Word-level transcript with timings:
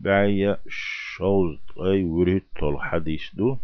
بعي 0.00 0.56
شوز 0.68 1.58
أي 1.78 2.04
وريت 2.04 2.44
طول 2.60 2.80
حديث 2.80 3.34
دو. 3.34 3.56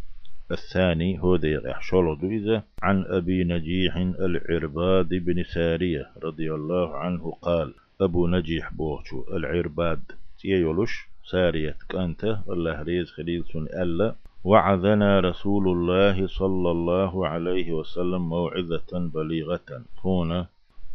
الثاني 0.51 1.23
هو 1.23 1.37
دي 1.37 1.61
شولو 1.81 2.19
إذا. 2.23 2.62
عن 2.83 3.05
أبي 3.09 3.45
نجيح 3.45 3.96
العرباد 3.96 5.09
بن 5.09 5.45
سارية 5.45 6.11
رضي 6.22 6.54
الله 6.54 6.96
عنه 6.96 7.33
قال 7.43 7.75
أبو 8.01 8.27
نجيح 8.27 8.72
بوشو 8.72 9.25
العرباد. 9.37 10.03
تيولوش 10.38 11.09
سارية 11.25 11.77
كانت. 11.88 12.24
الله 12.48 12.82
ريز 12.82 13.10
خليل 13.10 13.44
سن 13.53 13.66
ألا. 13.82 14.14
وعظنا 14.44 15.21
رسول 15.21 15.68
الله 15.68 16.27
صلى 16.27 16.70
الله 16.70 17.27
عليه 17.27 17.73
وسلم 17.73 18.28
موعظة 18.28 18.91
بليغة. 19.14 19.84
هنا 20.05 20.46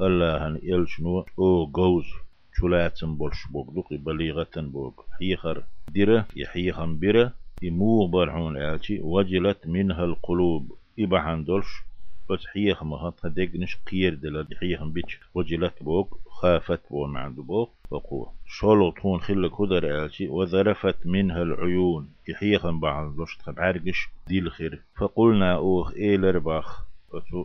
الله 0.01 0.59
يلشنو 0.63 1.25
أو 1.39 1.65
جوز 1.65 2.05
شلاتن 2.54 3.15
بولش 3.15 3.47
بوغدوق 3.47 3.93
بليغة 3.93 4.47
بوغ 4.57 4.91
حيخر 5.20 5.63
ديرة 5.91 6.25
يحيخن 6.36 6.95
بيرة 6.97 7.33
يمو 7.61 8.07
برعون 8.07 8.57
آلشي 8.57 9.00
وجلت 9.01 9.68
منها 9.68 10.05
القلوب. 10.05 10.71
إبعان 11.00 11.43
دولش 11.43 11.83
بس 12.29 12.46
حيخ 12.46 12.83
مهات 12.83 13.25
دقنش 13.25 13.77
قير 13.91 14.14
دل 14.14 14.47
حيخ 14.60 14.83
بيتش 14.83 15.19
وجلت 15.36 15.83
بوك 15.83 16.19
خافت 16.29 16.82
بو 16.89 17.07
معد 17.07 17.36
بوك 17.36 17.69
وقوة 17.91 18.33
شولو 18.46 18.91
طون 18.91 19.19
خلك 19.19 19.61
هدر 19.61 20.05
آلشي 20.05 20.27
وذرفت 20.27 21.05
منها 21.05 21.41
العيون 21.41 22.10
يحيخ 22.27 22.68
بعض 22.68 23.15
دوش 23.15 23.38
تبعرقش 23.38 24.10
ديل 24.27 24.52
خير 24.52 24.82
فقلنا 24.97 25.55
أوخ 25.55 25.93
إيلر 25.93 26.38
باخ 26.39 26.86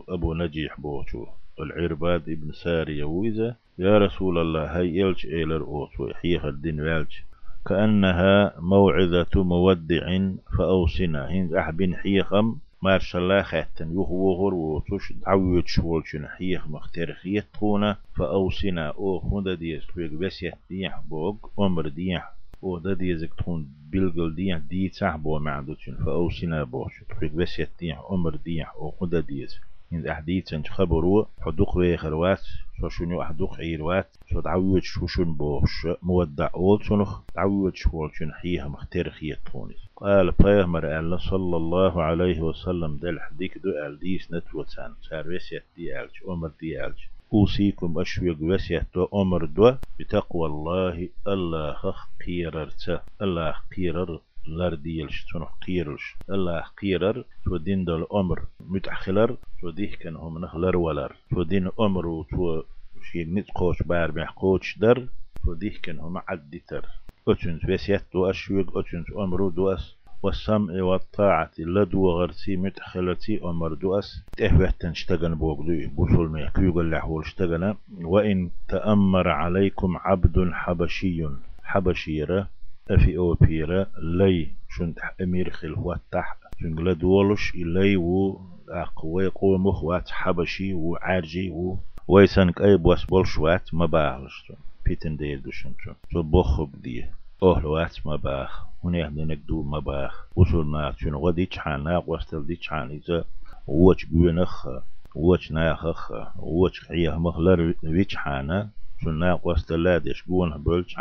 أبو 0.09 0.33
نجيح 0.33 0.79
بوشو 0.79 1.25
العرباد 1.59 2.29
ابن 2.29 2.51
سارية 2.51 3.03
ويزا 3.03 3.55
يا 3.79 3.97
رسول 3.97 4.37
الله 4.37 4.77
هاي 4.77 5.03
إلش 5.03 5.25
إيلر 5.25 5.61
أوتو 5.61 6.13
حيخ 6.13 6.45
الدين 6.45 6.81
والش. 6.81 7.23
كأنها 7.67 8.53
موعظة 8.59 9.43
مودع 9.43 10.19
فأوصنا. 10.57 11.31
هند 11.31 11.53
أحبين 11.53 11.95
حيخم 11.95 12.55
ما 12.81 12.97
شاء 12.97 13.21
الله 13.21 13.41
خاتن. 13.41 13.91
يخوغر 13.91 14.53
وتوش 14.53 15.13
دعوية 15.13 15.63
شوالشن 15.65 16.27
حيخ 16.27 16.67
مختار 16.67 17.13
خيطونا 17.13 17.97
فأوصنا. 18.15 18.87
أو 18.87 19.19
خوندا 19.19 19.53
ديس 19.53 19.87
تويق 19.87 20.11
بس 20.11 20.43
يحديح 20.43 21.01
بوغ 21.09 21.35
أمر 21.59 21.87
ديح. 21.87 22.33
أو 22.63 22.77
دا 22.77 22.93
ديزك 22.93 23.33
تكون 23.33 23.67
بلغل 23.91 24.35
ديح. 24.35 24.57
دي 24.57 24.89
تحبو 24.89 25.39
معدوتشن. 25.39 25.95
فأوصنا 26.05 26.63
بوش. 26.63 27.03
تويق 27.19 27.31
بس 27.31 27.59
يحديح 27.59 28.01
أمر 28.11 28.35
ديح. 28.35 28.73
أو 28.75 28.91
خوندا 28.91 29.19
ديزك 29.19 29.61
إن 29.93 30.07
أحديث 30.07 30.53
أنت 30.53 30.67
خبروا 30.67 31.25
حدوق 31.41 31.77
ويخروات 31.77 32.41
شو 32.79 32.89
شنو 32.89 33.21
أحدوق 33.21 33.57
عيروات 33.59 34.07
شو 34.29 34.41
تعود 34.41 34.83
شو 34.83 35.07
شن 35.07 35.33
بوش 35.33 35.87
مودع 36.01 36.49
أول 36.55 36.85
شنخ 36.85 37.21
تعود 37.33 37.75
شو 37.75 38.07
شن 38.07 38.33
حيها 38.33 38.67
مختار 38.67 39.09
خيطوني 39.09 39.75
قال 39.95 40.31
بيغمر 40.31 40.99
الله 40.99 41.17
صلى 41.17 41.57
الله 41.57 42.03
عليه 42.03 42.41
وسلم 42.41 42.97
دل 42.97 43.19
حديك 43.19 43.57
دو 43.57 43.69
ألديس 43.69 44.33
نتوتان 44.33 44.93
سار 45.09 45.27
وسيت 45.27 45.63
دي 45.77 46.01
ألج 46.01 46.11
أمر 46.29 46.51
دي 46.59 46.85
ألج. 46.85 46.97
أوصيكم 47.33 47.99
أشويق 47.99 48.37
وسيت 48.41 48.83
دو 48.95 49.05
أمر 49.21 49.45
دو 49.45 49.75
بتقوى 49.99 50.47
الله 50.47 51.09
الله 51.27 51.73
خخ 51.73 52.07
قيررت 52.25 53.01
الله 53.21 53.55
قيرر 53.75 54.19
لر 54.47 54.73
ديلش 54.73 55.25
تون 55.31 55.43
قيرلش 55.65 56.15
الله 56.29 56.63
قيرر 56.81 57.23
تو 57.45 57.57
دين 57.57 57.85
دل 57.85 58.05
أمر 58.13 58.39
متأخلر 58.59 59.37
تو 59.61 59.69
ديه 59.69 59.95
كان 59.95 60.15
هم 60.15 60.37
نخلر 60.37 60.77
ولر 60.77 61.15
تو 61.29 61.43
دين 61.43 61.69
أمر 61.79 62.23
تو 62.31 62.63
شيء 63.11 63.27
نت 63.33 63.51
قوش 63.55 63.83
بار 63.83 64.11
بح 64.11 64.29
قوش 64.31 64.77
در 64.77 65.07
تو 65.43 65.53
ديه 65.53 65.81
كان 65.83 65.99
هم 65.99 66.17
عدتر 66.17 66.85
أتنت 67.27 67.69
وسيت 67.69 68.03
دو 68.13 68.29
أشويق 68.29 68.77
أتنت 68.77 69.09
أمر 69.11 69.49
دوس 69.49 69.97
والسمع 70.23 70.83
والطاعة 70.83 71.51
لدو 71.59 72.09
غرسي 72.09 72.55
متخلتي 72.57 73.41
أمر 73.43 73.73
دوس 73.73 74.23
تهوه 74.37 74.73
تنشتغن 74.79 75.35
بوغدو 75.35 75.89
بوصول 75.95 76.39
يقول 76.39 76.85
الله 76.85 77.21
اشتغن 77.21 77.75
وإن 78.01 78.49
تأمر 78.67 79.27
عليكم 79.27 79.97
عبد 79.97 80.49
حبشي 80.53 81.27
حبشيرة 81.63 82.49
أفي 82.89 83.17
أو 83.17 83.33
بيرا 83.33 83.85
لي 84.01 84.47
شنت 84.69 84.99
أمير 85.21 85.49
خل 85.49 85.73
هو 85.73 85.97
تح 86.11 86.37
شنقلا 86.61 86.93
دولش 86.93 87.55
إلي 87.55 87.97
و 87.97 88.41
أقوي 88.69 89.27
قوي 89.27 89.57
مخوات 89.57 90.09
حبشي 90.09 90.73
وعارجي 90.73 91.49
و 91.49 91.77
ويسانك 92.07 92.61
أي 92.61 92.77
بوس 92.77 93.05
بولشوات 93.05 93.73
ما 93.73 93.85
باغلش 93.85 94.51
بيتن 94.85 95.17
ديل 95.17 95.41
دوشن 95.41 95.71
شو 96.13 96.23
بوخب 96.23 96.81
دي 96.81 97.05
أهلوات 97.43 98.07
ما 98.07 98.15
باغ 98.15 98.49
هنا 98.83 98.97
يهدنك 98.97 99.39
دو 99.47 99.63
ما 99.63 99.79
باغ 99.79 100.13
وصول 100.35 100.71
ناق 100.71 100.97
شنو 100.99 101.27
غديش 101.27 101.57
حانا 101.57 102.03
وستل 102.07 102.45
ديش 102.47 102.67
حان 102.69 102.89
إذا 102.89 103.25
ووش 103.67 104.05
بيونخ 104.05 104.67
ووش 105.15 105.51
ناخخ 105.51 106.11
ووش 106.39 106.81
خيه 106.81 107.19
مخلر 107.19 107.73
ويش 107.83 108.15
حانا 108.15 108.69
شنو 109.01 109.11
ناق 109.11 109.47
وستل 109.47 109.83
لادش 109.83 110.23
بون 110.23 110.57
بولش 110.57 110.95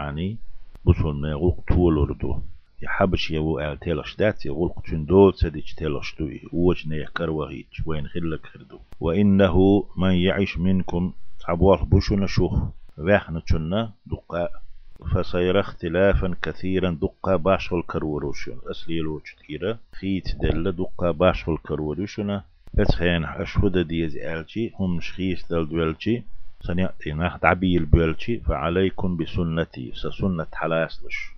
حاني 0.87 0.95
بوسون 0.95 1.21
ما 1.21 1.35
غوق 1.35 1.65
تولوردو 1.69 2.43
يحبش 2.83 3.31
يو 3.31 3.59
آل 3.59 3.79
تيلش 3.79 4.17
دات 4.17 4.47
يغلق 4.47 4.81
تندول 4.81 5.35
سديش 5.35 5.75
تيلش 5.75 6.15
دوي. 6.19 6.41
ووش 6.53 6.87
نيكر 6.87 7.31
وغيج 7.31 7.65
وين 7.87 8.07
خلك 8.07 8.47
خردو. 8.47 8.79
وإنه 9.01 9.85
من 9.97 10.13
يعيش 10.13 10.59
منكم 10.59 11.13
تعبوال 11.41 11.85
بوشنا 11.85 12.27
شوخ. 12.27 12.63
وإحنا 12.99 13.41
تشنا 13.41 13.93
دقاء 14.07 14.51
فسيرى 15.15 15.61
اختلافا 15.61 16.35
كثيرا 16.43 16.91
دقا 16.91 17.37
باش 17.37 17.73
الكروروشن 17.73 18.59
أسلي 18.71 19.01
لوش 19.01 19.35
كيرا. 19.47 19.79
خيت 20.01 20.37
دل 20.41 20.73
دقا 20.73 21.11
باش 21.11 21.49
الكروروشن 21.49 22.41
اتخين 22.79 23.25
أشهد 23.25 23.79
ديز 23.79 24.17
آلتي 24.17 24.73
هم 24.81 25.01
شخيس 25.01 25.47
دل 25.51 25.69
دولتي 25.69 26.23
سنيأتي 26.67 27.13
ناخد 27.13 27.45
عبي 27.45 27.77
البيلتي 27.77 28.41
فعليكم 28.41 29.17
بسنتي. 29.17 29.93
سسنة 29.95 30.47
حلاسلش 30.53 31.31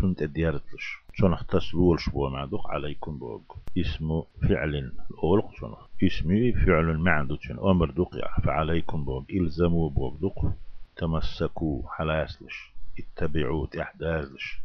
سنة 0.00 0.26
ديارتلش 0.26 0.98
شنخ 1.14 1.44
تسلولش 1.44 2.08
بو 2.08 2.28
معدوق 2.28 2.70
عليكم 2.70 3.18
بوغ. 3.18 3.40
اسم 3.78 4.22
فعل 4.48 4.92
الأولق. 5.10 5.50
شنخ 5.60 5.78
اسمي 6.02 6.52
فعل 6.52 6.98
معدوق 6.98 7.42
شن 7.42 7.58
أمر 7.58 7.90
دقيا 7.90 8.40
فعليكم 8.44 9.04
بوغ. 9.04 9.22
إلزموا 9.30 9.90
بوغ 9.90 10.14
دق 10.16 10.52
تمسكوا 10.96 11.82
حلاسلش 11.88 12.72
اتبعوا 12.98 13.66
تحدازلش 13.66 14.60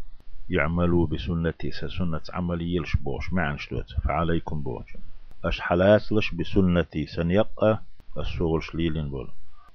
يعملوا 0.49 1.07
بسنتي. 1.07 1.71
سسنة 1.71 2.21
عمليلش 2.33 2.95
بوش. 2.95 3.33
معنش 3.33 3.69
دوت. 3.69 3.91
فعليكم 4.03 4.61
بوش 4.61 4.97
أش 5.45 5.61
حلاسلش 5.61 6.33
بسنتي. 6.33 7.05
سنيقى 7.05 7.81
السوغلش 8.17 8.75
ليلين 8.75 9.09
بول. 9.09 9.27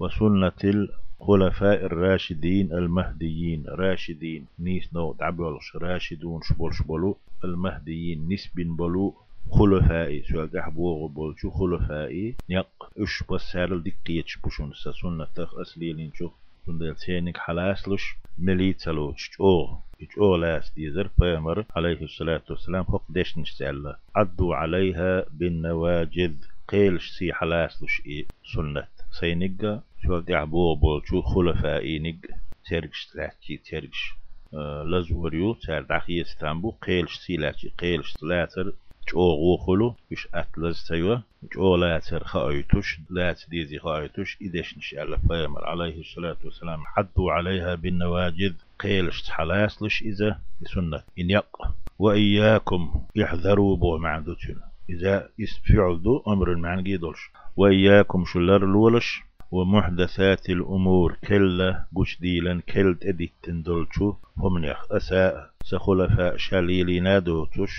وسنة 0.05 0.53
الخلفاء 0.65 1.85
الراشدين 1.87 2.73
المهديين. 2.73 3.65
راشدين 3.69 4.47
نيس 4.59 4.95
نو 4.95 5.13
تعبولش 5.13 5.77
راشدون 5.77 6.41
شبول 6.43 6.75
شبولو. 6.75 7.17
المهديين 7.45 8.29
نسبين 8.33 8.77
بولو 8.77 9.15
خلفائي. 9.51 10.23
سؤال 10.23 10.51
دحبوغ 10.51 11.07
بولشو 11.09 11.51
خلفائي؟ 11.51 12.35
نيق. 12.51 12.67
إش 12.99 13.23
بسارل 13.31 13.83
دقيتش 13.83 14.37
بوشون 14.37 14.73
سنة 15.03 15.27
تخ 15.35 15.55
أسليلين 15.59 16.13
شو 16.15 16.31
سندل 16.67 16.97
سينك 16.97 17.37
حلاسلش 17.37 18.17
مليتسلوش 18.39 19.31
أو 19.41 19.79
أو 20.19 20.37
لاس 20.37 20.73
ديزر 20.77 21.11
بيمر 21.19 21.65
عليه 21.77 22.03
الصلاة 22.03 22.43
والسلام 22.51 22.85
حق 22.85 23.03
ديش 23.09 23.39
نشتعلا 23.39 23.99
عدوا 24.17 24.55
عليها 24.55 25.25
بالنواجذ. 25.33 26.35
قيلش 26.69 27.11
سي 27.11 27.33
حلاسلش 27.33 28.03
إيه 28.07 28.27
سنة 28.55 28.94
سينيجا 29.21 29.81
شو 30.03 30.19
دعبو 30.19 30.75
بول 30.75 31.03
شو 31.07 31.23
خلفائي 31.23 31.99
نيج 31.99 32.25
ترجش 32.71 33.07
تلاتي 33.07 33.57
ترجش 33.57 34.15
آه 34.55 34.83
لزوريو 34.83 35.55
تار 35.55 35.83
داخي 35.83 36.23
استنبو 36.23 36.71
قيلش 36.71 37.17
سيلاتي 37.17 37.73
قيلش 37.79 38.13
تلاتر 38.13 38.73
جو 39.09 39.21
غوخلو 39.21 39.95
يش 40.11 40.29
أتلز 40.35 40.87
تيوا 40.89 41.19
جو 41.55 41.77
لاتر 41.77 42.25
خايتوش 42.25 43.01
لات 43.11 43.43
ديزي 43.49 43.79
خايتوش 43.79 44.39
إدش 44.43 44.79
نشأل 44.79 45.19
فيمر. 45.29 45.65
عليه 45.67 46.01
الصلاة 46.01 46.37
والسلام 46.45 46.81
حدوا 46.87 47.33
عليها 47.33 47.75
بالنواجذ 47.75 48.55
قيلش 48.81 49.23
تحلاسلش 49.23 50.03
إذا 50.03 50.41
بسنة. 50.61 51.03
إن 51.19 51.31
يق 51.31 51.57
وإياكم 51.99 53.05
يحذروا 53.17 53.77
بو 53.77 53.99
معدوتنا 53.99 54.74
إذا 54.91 55.29
اسفعل 55.41 56.03
دو 56.03 56.23
أمر 56.29 56.53
المعنى 56.53 56.83
جيدولش 56.83 57.31
وإياكم 57.57 58.25
شلر 58.25 58.67
لولش 58.67 59.23
ومحدثات 59.51 60.51
الأمور 60.51 61.17
كلا 61.29 61.85
قش 61.97 62.19
ديلا 62.21 62.61
كل 62.61 62.97
تديت 63.01 63.33
تندلشو 63.43 64.15
هم 64.37 64.65
يخ 64.65 64.93
أساء 64.93 65.51
سخلفاء 65.65 66.37
شاليلنا 66.37 67.19
دوتش 67.19 67.73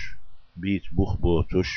بيت 0.56 0.82
بوخ 0.92 1.16
بوتش 1.16 1.68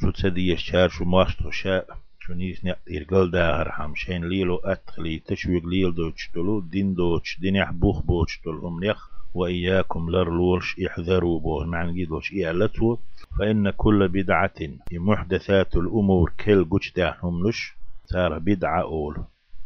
شو 0.00 0.10
تسدي 0.10 0.52
الشار 0.52 0.88
شو 0.88 1.04
ماشتو 1.04 1.50
شاء 1.50 1.98
شو 2.20 2.34
نيس 2.34 2.64
نقدر 2.64 3.02
قل 3.10 3.30
داهر 3.30 3.72
حمشين 3.72 4.24
ليلو 4.24 4.56
أتخلي 4.56 5.18
تشويق 5.18 5.66
ليل 5.66 5.94
دوتش 5.94 6.30
دلو 6.34 6.60
دين 6.60 6.94
دوتش 6.94 7.40
دين 7.40 7.64
بوخ 7.64 8.02
بوتش 8.02 8.40
دل 8.44 8.52
هم 8.52 8.84
يخ 8.84 9.17
وإياكم 9.34 10.10
لرلوش 10.10 10.80
احذروا 10.86 11.40
به. 11.40 11.66
معنى 11.66 11.92
جيدوش 11.92 12.34
إعلتو 12.34 12.96
فإن 13.38 13.70
كل 13.70 14.08
بدعة 14.08 14.60
محدثات 14.92 15.76
الأمور 15.76 16.32
كل 16.44 16.64
قجتاهم 16.70 17.48
لش 17.48 17.74
تار 18.08 18.38
بدعة 18.38 18.82
أول 18.82 19.16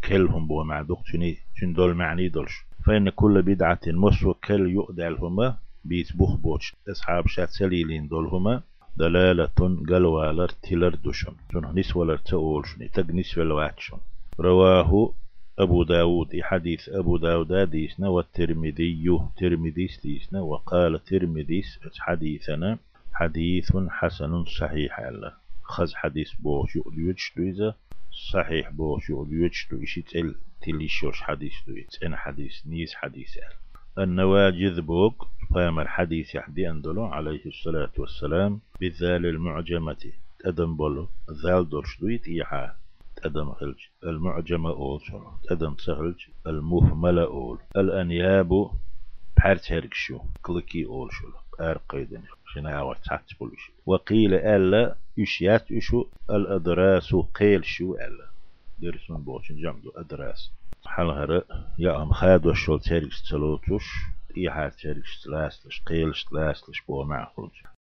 كلهم 0.09 0.47
بو 0.47 0.65
مع 0.65 0.83
دقتني 0.83 1.39
تندول 1.61 1.95
معني 1.95 2.29
دولش 2.29 2.65
فإن 2.85 3.09
كل 3.11 3.43
بدعة 3.43 3.81
مسو 3.87 4.35
كل 4.35 4.71
يؤدلهما 4.71 5.57
بيت 5.85 6.17
بوخ 6.17 6.61
أصحاب 6.91 7.27
شات 7.27 7.49
سليلين 7.49 8.09
دولهما 8.09 8.63
دلالة 8.97 9.59
قلوالر 9.89 10.49
تلر 10.49 10.95
دوشن 10.95 11.35
شن 11.53 11.79
نسولر 11.79 12.17
تقول 12.17 12.67
شن 12.67 12.91
تق 12.91 13.11
نسول 13.11 13.53
واتشن 13.53 13.99
رواه 14.41 15.13
أبو 15.59 15.83
داود 15.83 16.41
حديث 16.41 16.89
أبو 16.89 17.17
داود 17.17 17.53
ديسنا 17.71 18.09
والترمذي 18.09 19.19
ترمذيس 19.37 20.01
ديسنا 20.01 20.41
وقال 20.41 21.05
ترمذيس 21.05 21.79
حديثنا 21.99 22.79
حديث 23.13 23.77
حسن 23.89 24.45
صحيح 24.45 24.99
الله 24.99 25.33
خز 25.63 25.95
حديث 25.95 26.33
بوش 26.35 26.77
يؤليوش 26.77 27.33
دويزا 27.37 27.75
صحيح 28.33 28.71
بوش 28.71 29.11
يؤليوش 29.11 29.69
دو 29.71 29.83
إشي 29.83 30.03
تل 30.03 30.35
تليشوش 30.63 31.23
حديث 31.23 31.55
دويز 31.67 31.99
أنا 32.03 32.17
حديث 32.17 32.67
نيز 32.67 32.95
حديث 32.95 33.39
النواجذ 33.99 34.81
بوك 34.81 35.29
قام 35.55 35.81
الحديث 35.81 36.35
يحدي 36.35 36.71
أندلو 36.71 37.05
عليه 37.05 37.47
الصلاة 37.47 37.93
والسلام 37.99 38.61
بالذال 38.81 39.27
المعجمة. 39.27 40.13
تأدم 40.39 40.77
بولو 40.77 41.09
ذال 41.45 41.69
درش 41.69 42.01
دويت 42.01 42.29
إيحا 42.29 42.82
تأدم 43.23 43.53
خلج 43.53 43.79
المعجمة 44.05 44.71
أول 44.71 45.01
شو 45.01 45.21
تأدم 45.49 45.77
سهلج 45.77 46.27
المهملة 46.47 47.25
أول 47.25 47.59
الأنياب 47.77 48.71
بحرت 49.37 49.73
هرقشو 49.73 50.21
كلكي 50.43 50.87
أول 50.87 51.09
شو 51.13 51.29
أر 51.61 51.81
قيدن 51.89 52.23
شنا 52.55 52.95
تحت 53.05 53.39
بولش 53.41 53.71
وقيل 53.87 54.35
ألا 54.35 54.97
يشيات 55.17 55.71
يشو 55.71 56.07
الأدراس 56.31 57.15
قيل 57.15 57.65
شو 57.65 57.95
ألا؟ 57.95 58.31
درسون 58.79 59.23
بوشن 59.23 59.57
جمدو 59.57 59.91
أدراس. 59.97 60.51
حلهر 60.85 61.45
يا 61.79 62.03
أم 62.03 62.13
خاد 62.13 62.47
وشول 62.47 62.81
تاريخ 62.81 63.23
تلوتوش 63.31 63.85
إيحات 64.37 64.75
تاريخ 64.75 65.23
تلاسلش 65.25 65.83
قيلش 65.87 66.25
تلاسلش 66.25 66.83
بو 66.89 67.05
معخلج 67.05 67.51